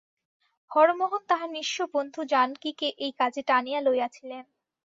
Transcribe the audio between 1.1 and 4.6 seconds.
তাঁহার নিঃস্ব বন্ধু জানকীকে এই কাজে টানিয়া লইয়াছিলেন।